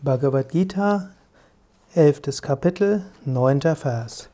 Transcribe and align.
Bhagavad 0.00 0.48
Gita, 0.52 1.10
11. 1.96 2.40
Kapitel, 2.40 3.02
9. 3.26 3.74
Vers. 3.74 4.28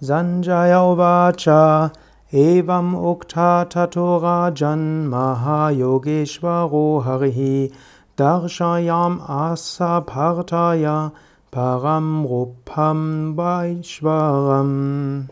Sanjaya 0.00 0.78
Uvacha 0.78 1.92
Evam 2.32 2.94
Ukta 2.94 3.66
Tatorajan 3.68 5.08
Mahayogeshvaro 5.08 7.02
Harihi 7.04 7.72
Darshayam 8.16 9.28
Asa 9.28 10.04
Partaya 10.06 11.10
Param 11.50 12.24
Rupam 12.24 13.34
Vaishvaram. 13.34 15.28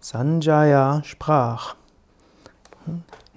Sanjaya 0.00 1.02
sprach. 1.04 1.74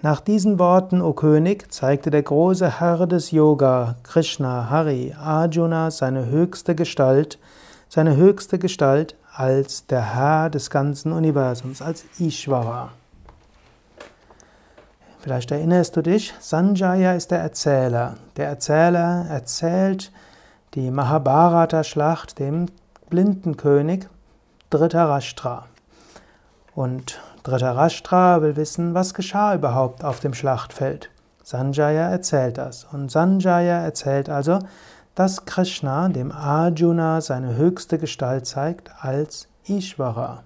Nach 0.04 0.20
diesen 0.20 0.60
Worten, 0.60 1.02
o 1.02 1.14
König, 1.14 1.72
zeigte 1.72 2.10
der 2.10 2.24
große 2.24 2.82
Herr 2.82 3.08
des 3.08 3.32
Yoga, 3.32 3.96
Krishna, 4.04 4.70
Hari, 4.70 5.16
Arjuna 5.18 5.92
seine 5.92 6.26
höchste 6.26 6.76
Gestalt, 6.76 7.40
seine 7.88 8.18
höchste 8.18 8.60
Gestalt 8.60 9.16
als 9.34 9.88
der 9.88 10.14
Herr 10.14 10.50
des 10.50 10.70
ganzen 10.70 11.14
Universums, 11.14 11.82
als 11.82 12.04
Ishvara. 12.20 12.90
Vielleicht 15.20 15.52
erinnerst 15.52 15.96
du 15.96 16.02
dich, 16.02 16.34
Sanjaya 16.42 17.14
ist 17.14 17.32
der 17.32 17.40
Erzähler. 17.40 18.16
Der 18.36 18.50
Erzähler 18.50 19.28
erzählt 19.30 20.12
die 20.74 20.92
Mahabharata-Schlacht 20.92 22.40
dem 22.40 22.66
blinden 23.10 23.56
König 23.56 24.10
Dhritarashtra. 24.70 25.68
Und 26.76 27.22
Dhritarashtra 27.44 28.42
will 28.42 28.56
wissen, 28.56 28.94
was 28.94 29.14
geschah 29.14 29.54
überhaupt 29.54 30.04
auf 30.04 30.20
dem 30.20 30.34
Schlachtfeld. 30.34 31.10
Sanjaya 31.44 32.10
erzählt 32.10 32.58
das. 32.58 32.86
Und 32.92 33.12
Sanjaya 33.12 33.84
erzählt 33.84 34.30
also, 34.30 34.60
dass 35.14 35.46
Krishna 35.46 36.10
dem 36.10 36.32
Arjuna 36.32 37.22
seine 37.22 37.56
höchste 37.56 38.00
Gestalt 38.00 38.48
zeigt 38.48 38.90
als 39.02 39.48
Ishvara. 39.68 40.44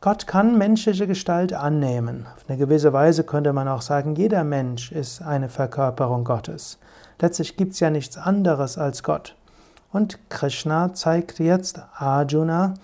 Gott 0.00 0.26
kann 0.26 0.58
menschliche 0.58 1.06
Gestalt 1.06 1.54
annehmen. 1.54 2.26
Auf 2.34 2.44
eine 2.46 2.58
gewisse 2.58 2.92
Weise 2.92 3.24
könnte 3.24 3.54
man 3.54 3.68
auch 3.68 3.80
sagen, 3.80 4.16
jeder 4.16 4.44
Mensch 4.44 4.92
ist 4.92 5.22
eine 5.22 5.48
Verkörperung 5.48 6.24
Gottes. 6.24 6.78
Letztlich 7.20 7.56
gibt 7.56 7.72
es 7.72 7.80
ja 7.80 7.88
nichts 7.88 8.18
anderes 8.18 8.76
als 8.76 9.02
Gott. 9.02 9.34
Und 9.90 10.18
Krishna 10.28 10.92
zeigt 10.92 11.38
jetzt 11.38 11.80
Arjuna 11.94 12.74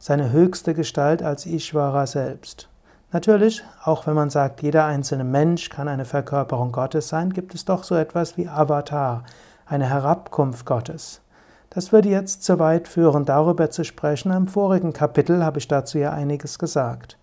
seine 0.00 0.32
höchste 0.32 0.74
Gestalt 0.74 1.22
als 1.22 1.46
Ishvara 1.46 2.06
selbst. 2.06 2.68
Natürlich, 3.12 3.62
auch 3.84 4.06
wenn 4.06 4.14
man 4.14 4.30
sagt, 4.30 4.62
jeder 4.62 4.86
einzelne 4.86 5.24
Mensch 5.24 5.68
kann 5.68 5.88
eine 5.88 6.06
Verkörperung 6.06 6.72
Gottes 6.72 7.08
sein, 7.08 7.32
gibt 7.32 7.54
es 7.54 7.66
doch 7.66 7.84
so 7.84 7.94
etwas 7.94 8.36
wie 8.36 8.48
Avatar, 8.48 9.24
eine 9.66 9.88
Herabkunft 9.88 10.64
Gottes. 10.64 11.20
Das 11.68 11.92
würde 11.92 12.08
jetzt 12.08 12.42
zu 12.42 12.58
weit 12.58 12.88
führen, 12.88 13.24
darüber 13.24 13.70
zu 13.70 13.84
sprechen. 13.84 14.32
Im 14.32 14.48
vorigen 14.48 14.92
Kapitel 14.92 15.44
habe 15.44 15.58
ich 15.58 15.68
dazu 15.68 15.98
ja 15.98 16.12
einiges 16.12 16.58
gesagt. 16.58 17.18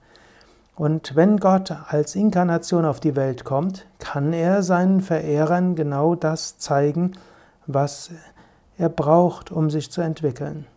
Und 0.75 1.15
wenn 1.15 1.37
Gott 1.37 1.73
als 1.89 2.15
Inkarnation 2.15 2.85
auf 2.85 2.99
die 2.99 3.15
Welt 3.15 3.43
kommt, 3.43 3.87
kann 3.97 4.31
er 4.31 4.61
seinen 4.61 5.01
Verehrern 5.01 5.75
genau 5.75 6.13
das 6.13 6.59
zeigen, 6.59 7.13
was 7.65 8.11
er 8.77 8.89
braucht, 8.89 9.51
um 9.51 9.71
sich 9.71 9.91
zu 9.91 10.01
entwickeln. 10.01 10.67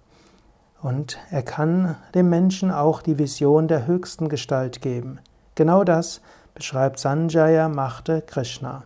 Und 0.83 1.19
er 1.31 1.43
kann 1.43 1.97
dem 2.15 2.31
Menschen 2.31 2.71
auch 2.71 3.03
die 3.03 3.19
Vision 3.19 3.69
der 3.69 3.87
höchsten 3.87 4.29
Gestalt 4.29 4.81
geben. 4.81 5.19
Genau 5.55 5.85
das 5.85 6.21
beschreibt 6.55 6.99
Sanjaya, 6.99 7.69
machte 7.69 8.23
Krishna. 8.23 8.85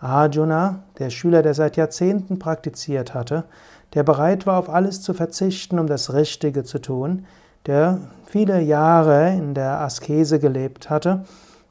Arjuna, 0.00 0.80
der 0.98 1.10
Schüler, 1.10 1.42
der 1.42 1.54
seit 1.54 1.76
Jahrzehnten 1.76 2.38
praktiziert 2.38 3.14
hatte, 3.14 3.44
der 3.94 4.02
bereit 4.02 4.46
war, 4.46 4.58
auf 4.58 4.68
alles 4.68 5.02
zu 5.02 5.14
verzichten, 5.14 5.78
um 5.78 5.86
das 5.86 6.12
Richtige 6.12 6.64
zu 6.64 6.80
tun, 6.80 7.26
der 7.66 7.98
viele 8.24 8.60
Jahre 8.60 9.30
in 9.30 9.54
der 9.54 9.80
Askese 9.80 10.38
gelebt 10.38 10.90
hatte, 10.90 11.24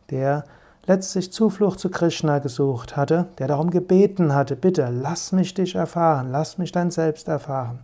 der 0.10 0.46
letztlich 0.86 1.32
Zuflucht 1.32 1.80
zu 1.80 1.90
Krishna 1.90 2.40
gesucht 2.40 2.96
hatte, 2.96 3.28
der 3.40 3.48
darum 3.48 3.70
gebeten 3.70 4.34
hatte, 4.34 4.56
bitte 4.56 4.88
lass 4.90 5.32
mich 5.32 5.54
dich 5.54 5.76
erfahren, 5.76 6.30
lass 6.32 6.58
mich 6.58 6.72
dein 6.72 6.92
Selbst 6.92 7.28
erfahren. 7.28 7.80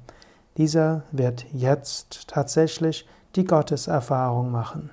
Dieser 0.57 1.03
wird 1.11 1.45
jetzt 1.53 2.27
tatsächlich 2.27 3.07
die 3.35 3.45
Gotteserfahrung 3.45 4.51
machen. 4.51 4.89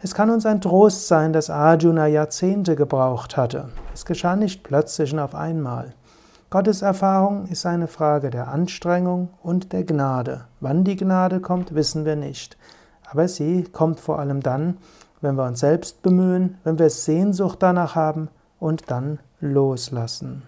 Es 0.00 0.14
kann 0.14 0.30
uns 0.30 0.46
ein 0.46 0.60
Trost 0.60 1.08
sein, 1.08 1.32
dass 1.32 1.50
Arjuna 1.50 2.06
Jahrzehnte 2.06 2.76
gebraucht 2.76 3.36
hatte. 3.36 3.70
Es 3.92 4.04
geschah 4.04 4.36
nicht 4.36 4.62
plötzlich 4.62 5.12
und 5.12 5.18
auf 5.18 5.34
einmal. 5.34 5.94
Gotteserfahrung 6.50 7.46
ist 7.46 7.66
eine 7.66 7.88
Frage 7.88 8.30
der 8.30 8.46
Anstrengung 8.46 9.30
und 9.42 9.72
der 9.72 9.82
Gnade. 9.82 10.44
Wann 10.60 10.84
die 10.84 10.96
Gnade 10.96 11.40
kommt, 11.40 11.74
wissen 11.74 12.04
wir 12.04 12.14
nicht. 12.14 12.56
Aber 13.10 13.26
sie 13.26 13.64
kommt 13.64 13.98
vor 13.98 14.20
allem 14.20 14.40
dann, 14.40 14.78
wenn 15.20 15.34
wir 15.34 15.46
uns 15.46 15.58
selbst 15.58 16.02
bemühen, 16.02 16.58
wenn 16.62 16.78
wir 16.78 16.90
Sehnsucht 16.90 17.60
danach 17.60 17.96
haben 17.96 18.28
und 18.60 18.90
dann 18.90 19.18
loslassen. 19.40 20.44